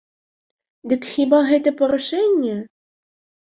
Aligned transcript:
Дык 0.93 1.01
хіба 1.11 1.43
гэта 1.51 1.75
парушэнне? 1.83 2.57